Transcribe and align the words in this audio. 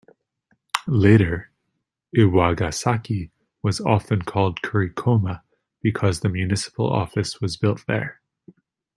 Later 0.87 1.51
Iwagasaki 2.17 3.29
was 3.61 3.79
often 3.81 4.23
called 4.23 4.63
Kurikoma 4.63 5.43
because 5.83 6.21
the 6.21 6.29
municipal 6.29 6.91
office 6.91 7.39
was 7.39 7.55
built 7.55 7.85
there. 7.85 8.19